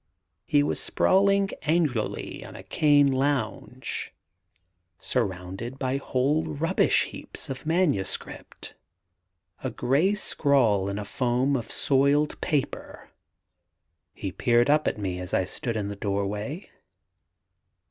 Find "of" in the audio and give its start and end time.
7.51-7.67, 11.55-11.69